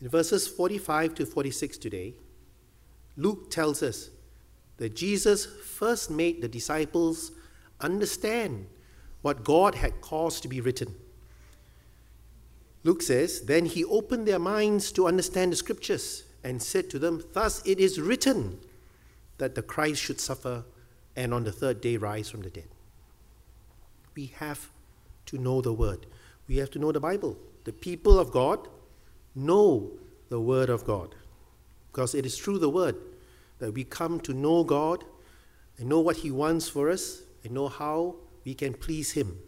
In 0.00 0.08
verses 0.08 0.46
45 0.46 1.14
to 1.16 1.26
46 1.26 1.76
today, 1.78 2.14
Luke 3.16 3.50
tells 3.50 3.82
us 3.82 4.10
that 4.76 4.94
Jesus 4.94 5.44
first 5.44 6.10
made 6.10 6.40
the 6.40 6.48
disciples 6.48 7.32
understand 7.80 8.66
what 9.22 9.44
God 9.44 9.74
had 9.74 10.00
caused 10.00 10.42
to 10.42 10.48
be 10.48 10.60
written. 10.60 10.94
Luke 12.84 13.02
says, 13.02 13.42
Then 13.42 13.66
he 13.66 13.84
opened 13.84 14.26
their 14.26 14.38
minds 14.38 14.92
to 14.92 15.08
understand 15.08 15.52
the 15.52 15.56
scriptures 15.56 16.24
and 16.44 16.62
said 16.62 16.88
to 16.90 16.98
them, 16.98 17.24
Thus 17.32 17.60
it 17.66 17.80
is 17.80 18.00
written 18.00 18.60
that 19.38 19.54
the 19.54 19.62
Christ 19.62 20.00
should 20.00 20.20
suffer 20.20 20.64
and 21.16 21.34
on 21.34 21.44
the 21.44 21.52
third 21.52 21.80
day 21.80 21.96
rise 21.96 22.30
from 22.30 22.42
the 22.42 22.50
dead. 22.50 22.68
We 24.18 24.32
have 24.38 24.72
to 25.26 25.38
know 25.38 25.60
the 25.60 25.72
word. 25.72 26.06
We 26.48 26.56
have 26.56 26.72
to 26.72 26.80
know 26.80 26.90
the 26.90 26.98
Bible. 26.98 27.38
The 27.62 27.72
people 27.72 28.18
of 28.18 28.32
God 28.32 28.66
know 29.36 29.92
the 30.28 30.40
word 30.40 30.70
of 30.70 30.84
God 30.84 31.14
because 31.92 32.16
it 32.16 32.26
is 32.26 32.36
through 32.36 32.58
the 32.58 32.68
word 32.68 32.96
that 33.60 33.70
we 33.74 33.84
come 33.84 34.18
to 34.22 34.34
know 34.34 34.64
God 34.64 35.04
and 35.76 35.88
know 35.88 36.00
what 36.00 36.16
He 36.16 36.32
wants 36.32 36.68
for 36.68 36.90
us 36.90 37.22
and 37.44 37.52
know 37.52 37.68
how 37.68 38.16
we 38.44 38.54
can 38.54 38.74
please 38.74 39.12
Him. 39.12 39.38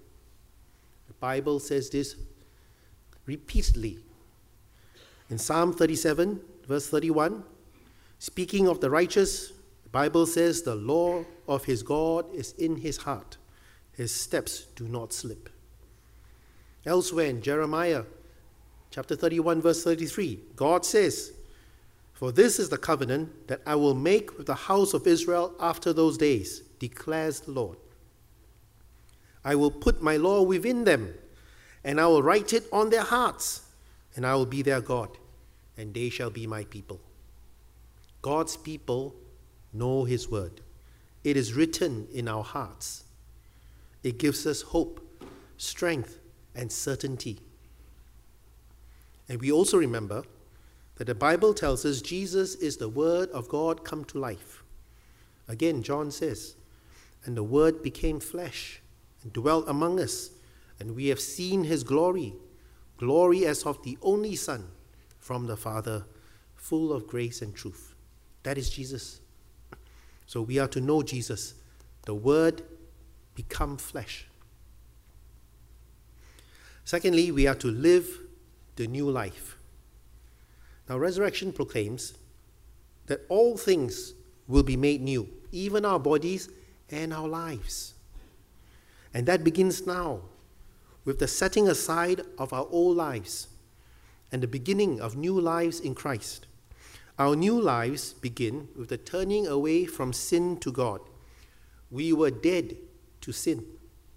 The 1.09 1.15
Bible 1.15 1.59
says 1.59 1.91
this 1.91 2.15
repeatedly. 3.27 3.99
In 5.31 5.39
Psalm 5.39 5.73
37, 5.73 6.41
verse 6.69 6.89
31, 6.89 7.43
speaking 8.21 8.69
of 8.69 8.81
the 8.81 8.89
righteous, 8.89 9.49
the 9.83 9.91
Bible 9.91 10.27
says, 10.27 10.63
The 10.63 10.77
law 10.77 11.25
of 11.49 11.65
his 11.65 11.83
God 11.83 12.33
is 12.33 12.53
in 12.53 12.77
his 12.77 12.99
heart, 12.99 13.37
his 14.01 14.15
steps 14.15 14.65
do 14.77 14.89
not 14.89 15.13
slip. 15.13 15.51
Elsewhere 16.87 17.27
in 17.27 17.43
Jeremiah 17.43 18.05
chapter 18.91 19.15
31, 19.15 19.61
verse 19.61 19.85
33, 19.85 20.41
God 20.57 20.87
says, 20.87 21.33
For 22.15 22.33
this 22.33 22.59
is 22.59 22.71
the 22.71 22.79
covenant 22.79 23.49
that 23.49 23.61
I 23.67 23.75
will 23.75 23.95
make 23.95 24.39
with 24.39 24.47
the 24.47 24.55
house 24.55 24.95
of 24.95 25.07
Israel 25.07 25.53
after 25.61 25.93
those 25.93 26.17
days, 26.17 26.61
declares 26.79 27.41
the 27.41 27.51
Lord. 27.51 27.77
I 29.45 29.55
will 29.55 29.71
put 29.71 30.01
my 30.01 30.17
law 30.17 30.41
within 30.41 30.85
them, 30.85 31.13
and 31.85 32.01
I 32.01 32.07
will 32.07 32.23
write 32.23 32.55
it 32.55 32.65
on 32.73 32.89
their 32.89 33.03
hearts, 33.03 33.69
and 34.17 34.27
I 34.27 34.35
will 34.35 34.47
be 34.47 34.63
their 34.63 34.81
God, 34.81 35.11
and 35.77 35.93
they 35.93 36.09
shall 36.09 36.31
be 36.31 36.47
my 36.47 36.65
people. 36.65 37.03
God's 38.23 38.57
people 38.57 39.15
know 39.75 40.05
his 40.05 40.31
word. 40.31 40.63
It 41.23 41.37
is 41.37 41.53
written 41.53 42.09
in 42.15 42.29
our 42.29 42.43
hearts. 42.43 43.05
It 44.03 44.19
gives 44.19 44.47
us 44.47 44.63
hope, 44.63 45.01
strength, 45.57 46.19
and 46.55 46.71
certainty. 46.73 47.41
And 49.29 49.41
we 49.41 49.53
also 49.53 49.77
remember 49.77 50.25
that 50.97 51.07
the 51.07 51.15
Bible 51.15 51.55
tells 51.55 51.85
us 51.85 52.03
Jesus 52.03 52.55
is 52.57 52.77
the 52.77 52.89
Word 52.89 53.31
of 53.31 53.49
God 53.49 53.85
come 53.85 54.05
to 54.07 54.19
life. 54.19 54.63
Again, 55.49 55.83
John 55.83 56.11
says, 56.11 56.57
And 57.25 57.37
the 57.37 57.43
Word 57.43 57.83
became 57.83 58.21
flesh 58.21 58.83
and 59.23 59.33
dwelt 59.33 59.69
among 59.69 60.01
us, 60.01 60.31
and 60.79 60.97
we 60.97 61.07
have 61.07 61.21
seen 61.21 61.65
his 61.65 61.85
glory, 61.85 62.35
glory 62.97 63.47
as 63.47 63.65
of 63.65 63.83
the 63.83 63.99
only 64.03 64.35
Son 64.37 64.69
from 65.19 65.47
the 65.47 65.57
Father, 65.57 66.05
full 66.55 66.93
of 66.93 67.07
grace 67.07 67.41
and 67.43 67.55
truth. 67.55 67.95
That 68.43 68.59
is 68.59 68.71
Jesus. 68.71 69.21
So 70.27 70.43
we 70.43 70.59
are 70.59 70.69
to 70.69 70.81
know 70.81 71.03
Jesus, 71.03 71.55
the 72.07 72.15
Word 72.15 72.63
become 73.41 73.79
flesh. 73.79 74.27
Secondly, 76.85 77.31
we 77.31 77.47
are 77.47 77.55
to 77.55 77.69
live 77.69 78.07
the 78.77 78.87
new 78.87 79.09
life. 79.11 79.57
Now, 80.89 80.99
resurrection 80.99 81.53
proclaims 81.53 82.15
that 83.07 83.21
all 83.31 83.57
things 83.57 84.13
will 84.47 84.63
be 84.63 84.77
made 84.77 85.01
new, 85.01 85.27
even 85.53 85.87
our 85.87 85.99
bodies 85.99 86.51
and 86.91 87.15
our 87.15 87.29
lives. 87.29 87.95
And 89.15 89.25
that 89.27 89.43
begins 89.43 89.87
now 89.87 90.21
with 91.07 91.19
the 91.19 91.29
setting 91.29 91.67
aside 91.67 92.21
of 92.39 92.53
our 92.53 92.67
old 92.71 92.97
lives 92.97 93.49
and 94.31 94.43
the 94.43 94.49
beginning 94.49 95.01
of 95.01 95.17
new 95.17 95.41
lives 95.41 95.81
in 95.81 95.95
Christ. 95.95 96.47
Our 97.19 97.37
new 97.37 97.59
lives 97.59 98.13
begin 98.13 98.69
with 98.77 98.91
the 98.91 98.99
turning 98.99 99.47
away 99.47 99.87
from 99.87 100.13
sin 100.13 100.59
to 100.59 100.71
God. 100.71 101.01
We 101.91 102.13
were 102.13 102.31
dead 102.31 102.77
to 103.21 103.33
sin, 103.33 103.65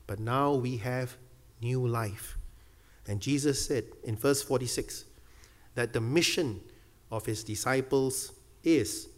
but 0.07 0.19
now 0.19 0.53
we 0.53 0.77
have 0.77 1.17
new 1.61 1.85
life. 1.85 2.37
And 3.07 3.19
Jesus 3.21 3.65
said 3.65 3.85
in 4.03 4.15
verse 4.15 4.41
46 4.41 5.05
that 5.75 5.93
the 5.93 6.01
mission 6.01 6.61
of 7.11 7.25
his 7.25 7.43
disciples 7.43 8.31
is 8.63 9.09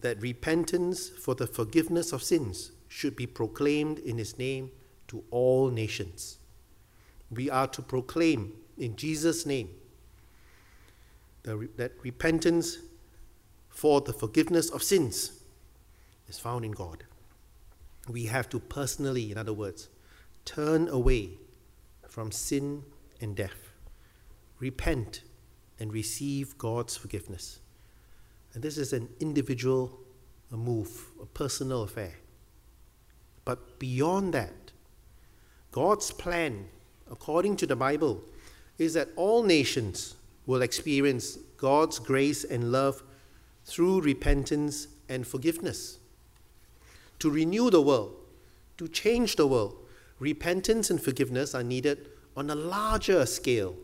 that 0.00 0.20
repentance 0.20 1.08
for 1.08 1.34
the 1.34 1.46
forgiveness 1.46 2.12
of 2.12 2.22
sins 2.22 2.72
should 2.88 3.16
be 3.16 3.26
proclaimed 3.26 3.98
in 4.00 4.18
his 4.18 4.38
name 4.38 4.70
to 5.08 5.24
all 5.30 5.70
nations. 5.70 6.38
We 7.30 7.50
are 7.50 7.66
to 7.68 7.82
proclaim 7.82 8.52
in 8.78 8.96
Jesus' 8.96 9.46
name 9.46 9.70
that 11.42 11.92
repentance 12.02 12.78
for 13.68 14.00
the 14.00 14.12
forgiveness 14.12 14.70
of 14.70 14.82
sins 14.82 15.40
is 16.28 16.38
found 16.38 16.64
in 16.64 16.72
God. 16.72 17.04
We 18.08 18.26
have 18.26 18.48
to 18.50 18.60
personally, 18.60 19.32
in 19.32 19.38
other 19.38 19.52
words, 19.52 19.88
turn 20.44 20.88
away 20.88 21.30
from 22.08 22.30
sin 22.30 22.84
and 23.20 23.34
death, 23.34 23.70
repent, 24.58 25.22
and 25.78 25.92
receive 25.92 26.56
God's 26.56 26.96
forgiveness. 26.96 27.60
And 28.54 28.62
this 28.62 28.78
is 28.78 28.92
an 28.92 29.08
individual 29.20 29.98
a 30.52 30.56
move, 30.56 31.06
a 31.20 31.26
personal 31.26 31.82
affair. 31.82 32.14
But 33.44 33.78
beyond 33.78 34.34
that, 34.34 34.72
God's 35.72 36.10
plan, 36.10 36.68
according 37.10 37.56
to 37.56 37.66
the 37.66 37.76
Bible, 37.76 38.22
is 38.78 38.94
that 38.94 39.08
all 39.16 39.42
nations 39.42 40.14
will 40.46 40.62
experience 40.62 41.36
God's 41.56 41.98
grace 41.98 42.44
and 42.44 42.72
love 42.72 43.02
through 43.64 44.02
repentance 44.02 44.88
and 45.08 45.26
forgiveness. 45.26 45.98
To 47.20 47.30
renew 47.30 47.70
the 47.70 47.80
world, 47.80 48.14
to 48.78 48.88
change 48.88 49.36
the 49.36 49.46
world, 49.46 49.76
repentance 50.18 50.90
and 50.90 51.02
forgiveness 51.02 51.54
are 51.54 51.62
needed 51.62 52.08
on 52.36 52.50
a 52.50 52.54
larger 52.54 53.24
scale. 53.26 53.74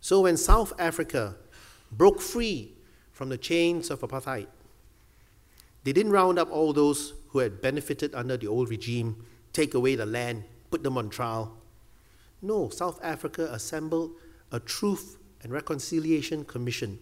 So 0.00 0.22
when 0.22 0.36
South 0.36 0.72
Africa 0.78 1.36
broke 1.92 2.20
free 2.20 2.72
from 3.12 3.28
the 3.28 3.38
chains 3.38 3.90
of 3.90 4.00
apartheid, 4.00 4.48
they 5.84 5.92
didn't 5.92 6.12
round 6.12 6.38
up 6.38 6.50
all 6.50 6.72
those 6.72 7.14
who 7.28 7.38
had 7.38 7.60
benefited 7.60 8.14
under 8.14 8.36
the 8.36 8.48
old 8.48 8.68
regime, 8.70 9.24
take 9.52 9.74
away 9.74 9.94
the 9.94 10.06
land, 10.06 10.44
put 10.70 10.82
them 10.82 10.98
on 10.98 11.08
trial. 11.10 11.56
No, 12.42 12.68
South 12.68 12.98
Africa 13.02 13.48
assembled 13.52 14.12
a 14.50 14.58
Truth 14.58 15.18
and 15.42 15.52
Reconciliation 15.52 16.44
Commission 16.44 16.98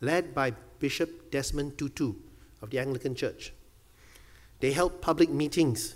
led 0.00 0.34
by 0.34 0.52
Bishop 0.78 1.30
Desmond 1.30 1.78
Tutu 1.78 2.14
of 2.60 2.70
the 2.70 2.78
Anglican 2.78 3.14
Church. 3.14 3.52
They 4.60 4.72
held 4.72 5.00
public 5.00 5.30
meetings 5.30 5.94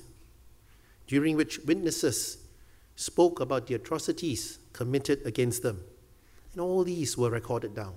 during 1.07 1.37
which 1.37 1.59
witnesses 1.61 2.39
spoke 2.95 3.41
about 3.41 3.67
the 3.67 3.75
atrocities 3.75 4.59
committed 4.73 5.27
against 5.27 5.63
them. 5.63 5.83
And 6.53 6.61
all 6.61 6.85
these 6.85 7.17
were 7.17 7.31
recorded 7.31 7.75
down. 7.75 7.95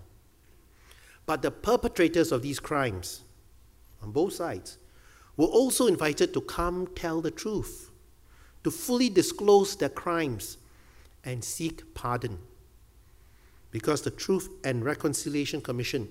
But 1.26 1.42
the 1.42 1.52
perpetrators 1.52 2.32
of 2.32 2.42
these 2.42 2.60
crimes, 2.60 3.24
on 4.02 4.12
both 4.12 4.34
sides, 4.34 4.78
were 5.38 5.48
also 5.48 5.88
invited 5.88 6.34
to 6.34 6.42
come 6.42 6.88
tell 6.96 7.22
the 7.22 7.32
truth, 7.32 7.92
to 8.64 8.72
fully 8.72 9.10
disclose 9.10 9.76
their 9.76 9.90
crimes, 9.90 10.58
and 11.26 11.44
seek 11.44 11.94
pardon 11.94 12.40
because 13.74 14.04
the 14.04 14.12
Truth 14.12 14.50
and 14.64 14.86
Reconciliation 14.86 15.60
Commission 15.60 16.08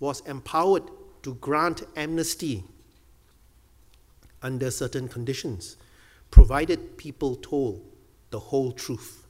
was 0.00 0.20
empowered 0.26 0.82
to 1.22 1.34
grant 1.36 1.84
amnesty 1.94 2.64
under 4.42 4.70
certain 4.70 5.08
conditions, 5.08 5.76
provided 6.30 6.96
people 6.96 7.36
told 7.36 7.82
the 8.30 8.38
whole 8.38 8.72
truth. 8.72 9.26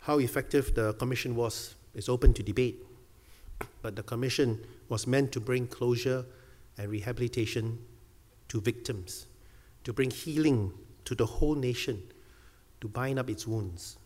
How 0.00 0.18
effective 0.18 0.74
the 0.74 0.94
commission 0.94 1.36
was 1.36 1.74
is 1.94 2.08
open 2.08 2.32
to 2.34 2.42
debate, 2.42 2.84
but 3.82 3.96
the 3.96 4.02
commission 4.02 4.58
was 4.88 5.06
meant 5.06 5.32
to 5.32 5.40
bring 5.40 5.66
closure 5.66 6.24
and 6.78 6.90
rehabilitation 6.90 7.78
to 8.48 8.60
victims, 8.60 9.26
to 9.84 9.92
bring 9.92 10.10
healing 10.10 10.72
to 11.04 11.14
the 11.14 11.26
whole 11.26 11.54
nation, 11.54 12.02
to 12.80 12.88
bind 12.88 13.18
up 13.18 13.30
its 13.30 13.46
wounds. 13.46 13.96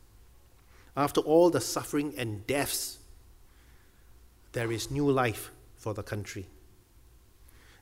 After 0.97 1.21
all 1.21 1.51
the 1.51 1.61
suffering 1.61 2.15
and 2.17 2.47
deaths, 2.47 2.99
there 4.53 4.73
is 4.73 4.91
new 4.91 5.11
life 5.11 5.51
for 5.77 5.93
the 5.93 6.03
country. 6.03 6.47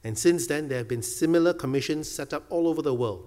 And 0.04 0.18
since 0.18 0.46
then, 0.46 0.68
there 0.68 0.78
have 0.78 0.88
been 0.88 1.02
similar 1.02 1.54
commissions 1.54 2.10
set 2.10 2.32
up 2.32 2.44
all 2.50 2.68
over 2.68 2.82
the 2.82 2.94
world. 2.94 3.24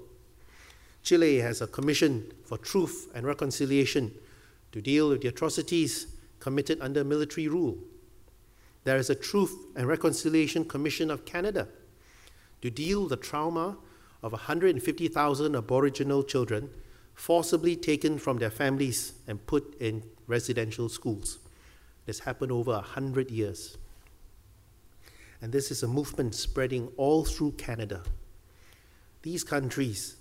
Chile 1.03 1.37
has 1.39 1.61
a 1.61 1.67
commission 1.67 2.31
for 2.45 2.57
truth 2.57 3.09
and 3.15 3.25
reconciliation 3.25 4.13
to 4.71 4.81
deal 4.81 5.09
with 5.09 5.21
the 5.21 5.29
atrocities 5.29 6.07
committed 6.39 6.79
under 6.81 7.03
military 7.03 7.47
rule. 7.47 7.77
There 8.83 8.97
is 8.97 9.09
a 9.09 9.15
Truth 9.15 9.53
and 9.75 9.87
Reconciliation 9.87 10.63
Commission 10.63 11.11
of 11.11 11.25
Canada 11.25 11.67
to 12.61 12.69
deal 12.69 13.01
with 13.01 13.09
the 13.09 13.17
trauma 13.17 13.77
of 14.23 14.31
150,000 14.31 15.55
Aboriginal 15.55 16.23
children 16.23 16.69
forcibly 17.13 17.75
taken 17.75 18.17
from 18.17 18.37
their 18.37 18.49
families 18.49 19.13
and 19.27 19.45
put 19.45 19.75
in 19.81 20.03
residential 20.27 20.87
schools. 20.87 21.39
This 22.05 22.19
happened 22.19 22.51
over 22.51 22.71
a 22.71 22.81
hundred 22.81 23.31
years. 23.31 23.77
And 25.41 25.51
this 25.51 25.71
is 25.71 25.83
a 25.83 25.87
movement 25.87 26.35
spreading 26.35 26.89
all 26.97 27.23
through 27.23 27.51
Canada. 27.53 28.03
These 29.21 29.43
countries 29.43 30.15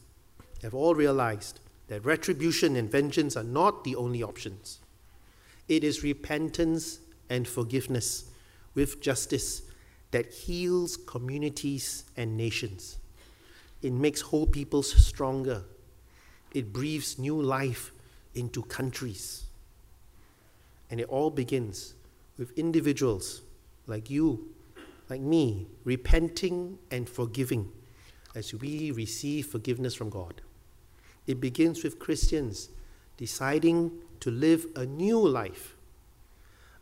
have 0.63 0.75
all 0.75 0.95
realized 0.95 1.61
that 1.89 2.05
retribution 2.05 2.77
and 2.77 2.91
vengeance 2.91 3.37
are 3.37 3.45
not 3.45 3.85
the 3.85 3.97
only 3.97 4.23
options. 4.23 4.81
It 5.69 5.85
is 5.85 6.03
repentance 6.03 7.01
and 7.31 7.47
forgiveness 7.47 8.25
with 8.75 9.01
justice 9.01 9.63
that 10.11 10.33
heals 10.33 10.97
communities 10.97 12.05
and 12.17 12.37
nations. 12.37 12.99
It 13.83 13.93
makes 13.93 14.21
whole 14.21 14.47
peoples 14.47 14.93
stronger 14.93 15.65
it 16.57 16.73
breathes 16.73 17.19
new 17.19 17.39
life 17.41 17.93
into 18.35 18.63
countries. 18.63 19.45
And 20.91 20.99
it 20.99 21.09
all 21.11 21.29
begins 21.29 21.93
with 22.39 22.57
individuals 22.59 23.43
like 23.87 24.09
you, 24.09 24.55
like 25.09 25.21
me, 25.21 25.69
repenting 25.85 26.79
and 26.91 27.09
forgiving 27.09 27.71
as 28.35 28.53
we 28.55 28.91
receive 28.91 29.47
forgiveness 29.47 29.95
from 29.95 30.11
God. 30.11 30.43
It 31.27 31.41
begins 31.41 31.83
with 31.83 31.99
Christians 31.99 32.69
deciding 33.17 33.93
to 34.21 34.31
live 34.31 34.67
a 34.77 34.85
new 34.85 35.19
life, 35.27 35.77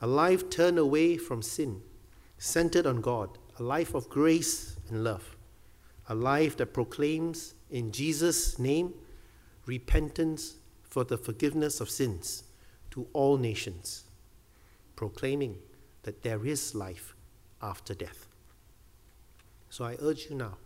a 0.01 0.07
life 0.07 0.51
turned 0.51 0.79
away 0.79 1.17
from 1.17 1.43
sin, 1.43 1.83
centered 2.39 2.87
on 2.87 3.01
God, 3.01 3.39
a 3.59 3.63
life 3.63 3.95
of 3.95 4.09
grace 4.09 4.77
and 4.89 5.05
love, 5.05 5.37
a 6.09 6.15
life 6.15 6.57
that 6.57 6.75
proclaims 6.75 7.55
in 7.71 7.93
Jesus' 7.93 8.59
name 8.59 8.95
repentance 9.67 10.57
for 10.83 11.05
the 11.05 11.17
forgiveness 11.17 11.81
of 11.81 11.89
sins 11.89 12.45
to 12.91 13.07
all 13.13 13.37
nations, 13.37 14.05
proclaiming 14.97 15.59
that 16.03 16.23
there 16.23 16.45
is 16.45 16.75
life 16.75 17.14
after 17.71 17.95
death. 17.95 18.29
So 19.71 19.85
I 19.85 19.97
urge 20.01 20.27
you 20.29 20.37
now 20.37 20.59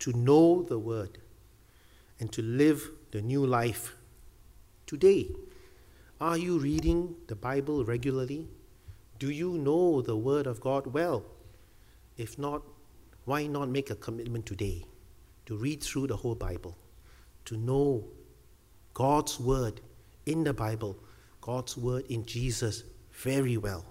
to 0.00 0.12
know 0.12 0.62
the 0.62 0.78
word 0.78 1.18
and 2.18 2.32
to 2.32 2.42
live 2.42 2.90
the 3.10 3.22
new 3.22 3.46
life 3.46 3.94
today. 4.86 5.28
Are 6.20 6.38
you 6.38 6.58
reading 6.58 7.14
the 7.26 7.36
Bible 7.36 7.84
regularly? 7.84 8.48
Do 9.18 9.30
you 9.30 9.58
know 9.58 10.02
the 10.02 10.16
Word 10.16 10.46
of 10.46 10.60
God 10.60 10.86
well? 10.86 11.24
If 12.16 12.38
not, 12.38 12.62
why 13.26 13.46
not 13.46 13.68
make 13.68 13.90
a 13.90 13.94
commitment 13.94 14.46
today 14.46 14.86
to 15.46 15.56
read 15.56 15.82
through 15.82 16.06
the 16.06 16.16
whole 16.16 16.34
Bible? 16.34 16.76
to 17.46 17.56
know 17.56 18.04
God's 18.92 19.40
word 19.40 19.80
in 20.26 20.44
the 20.44 20.52
Bible, 20.52 20.98
God's 21.40 21.76
word 21.76 22.04
in 22.08 22.26
Jesus 22.26 22.82
very 23.12 23.56
well. 23.56 23.84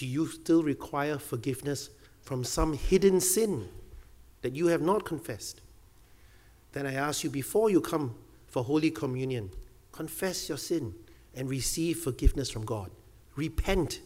Do 0.00 0.06
you 0.06 0.28
still 0.28 0.62
require 0.62 1.18
forgiveness 1.18 1.90
from 2.22 2.42
some 2.42 2.72
hidden 2.72 3.20
sin 3.20 3.68
that 4.40 4.56
you 4.56 4.68
have 4.68 4.80
not 4.80 5.04
confessed? 5.04 5.60
Then 6.72 6.86
I 6.86 6.94
ask 6.94 7.22
you 7.22 7.28
before 7.28 7.68
you 7.68 7.82
come 7.82 8.14
for 8.46 8.64
Holy 8.64 8.90
Communion, 8.90 9.50
confess 9.92 10.48
your 10.48 10.56
sin 10.56 10.94
and 11.36 11.50
receive 11.50 11.98
forgiveness 11.98 12.48
from 12.48 12.64
God. 12.64 12.90
Repent 13.36 14.00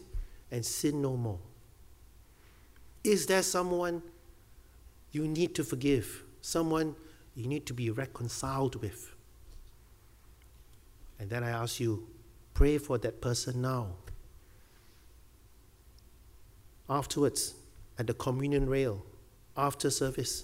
and 0.51 0.65
sin 0.65 1.01
no 1.01 1.15
more. 1.15 1.39
Is 3.05 3.27
there 3.27 3.41
someone 3.41 4.01
you 5.13 5.25
need 5.29 5.55
to 5.55 5.63
forgive, 5.63 6.23
someone 6.41 6.93
you 7.35 7.47
need 7.47 7.65
to 7.67 7.73
be 7.73 7.89
reconciled 7.89 8.81
with. 8.81 9.15
And 11.19 11.29
then 11.29 11.41
I 11.41 11.51
ask 11.51 11.79
you, 11.79 12.05
pray 12.53 12.79
for 12.79 12.97
that 12.97 13.21
person 13.21 13.61
now. 13.61 13.93
Afterwards, 16.89 17.55
at 17.97 18.07
the 18.07 18.13
communion 18.13 18.69
rail, 18.69 19.03
after 19.57 19.89
service, 19.89 20.43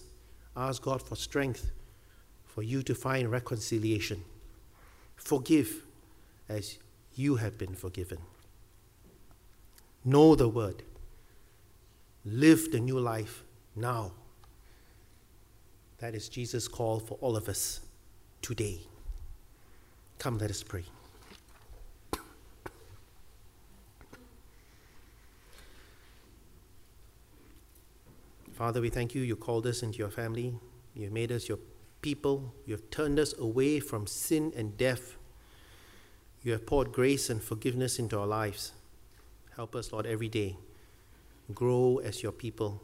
ask 0.56 0.82
God 0.82 1.02
for 1.02 1.16
strength 1.16 1.72
for 2.46 2.64
you 2.64 2.84
to 2.84 2.96
find 2.96 3.32
reconciliation. 3.32 4.24
Forgive 5.16 5.84
as 6.50 6.78
you 7.16 7.36
have 7.36 7.58
been 7.58 7.76
forgiven. 7.76 8.18
Know 10.04 10.36
the 10.36 10.50
word. 10.50 10.84
Live 12.26 12.72
the 12.72 12.80
new 12.80 13.00
life 13.00 13.44
now. 13.76 14.12
That 16.00 16.16
is 16.16 16.30
Jesus' 16.30 16.68
call 16.68 17.00
for 17.00 17.18
all 17.22 17.38
of 17.38 17.48
us 17.48 17.82
today. 18.42 18.80
Come, 20.18 20.38
let 20.40 20.50
us 20.50 20.64
pray. 20.64 20.86
Father, 28.62 28.80
we 28.80 28.92
thank 28.92 29.16
you. 29.16 29.24
You 29.24 29.36
called 29.36 29.66
us 29.66 29.82
into 29.82 29.98
your 29.98 30.12
family. 30.12 30.54
You 30.94 31.10
made 31.10 31.32
us 31.32 31.50
your 31.50 31.58
people. 32.04 32.54
You 32.68 32.76
have 32.76 32.92
turned 32.92 33.18
us 33.18 33.34
away 33.40 33.80
from 33.80 34.06
sin 34.06 34.54
and 34.56 34.78
death. 34.78 35.18
You 36.44 36.52
have 36.52 36.68
poured 36.68 36.92
grace 36.92 37.32
and 37.32 37.42
forgiveness 37.42 37.98
into 37.98 38.20
our 38.20 38.28
lives. 38.28 38.74
Help 39.56 39.76
us, 39.76 39.92
Lord, 39.92 40.06
every 40.06 40.30
day. 40.30 40.58
Grow 41.56 42.02
as 42.04 42.22
your 42.22 42.32
people. 42.32 42.84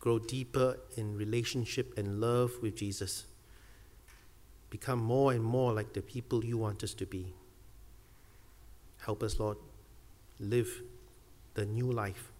Grow 0.00 0.18
deeper 0.18 0.78
in 0.96 1.18
relationship 1.18 1.92
and 1.98 2.18
love 2.18 2.52
with 2.62 2.74
Jesus. 2.74 3.26
Become 4.70 5.00
more 5.00 5.32
and 5.32 5.44
more 5.44 5.74
like 5.74 5.92
the 5.92 6.00
people 6.00 6.42
you 6.42 6.56
want 6.56 6.82
us 6.82 6.94
to 6.94 7.04
be. 7.04 7.34
Help 9.02 9.22
us, 9.22 9.38
Lord, 9.38 9.58
live 10.40 10.80
the 11.52 11.66
new 11.66 11.92
life 11.92 12.32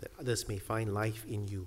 that 0.00 0.10
others 0.20 0.46
may 0.46 0.58
find 0.58 0.92
life 0.92 1.24
in 1.26 1.48
you. 1.48 1.66